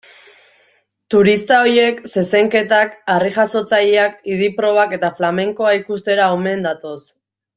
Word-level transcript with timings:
Turista 1.13 1.57
horiek 1.65 1.99
zezenketak, 2.13 2.95
harri-jasotzaileak, 3.15 4.17
idi-probak 4.35 4.97
eta 4.99 5.13
flamenkoa 5.21 5.75
ikustera 5.83 6.33
omen 6.39 6.69
datoz. 6.69 6.99